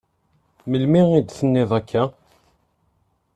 [0.69, 2.03] Melmi i d-tenniḍ akka?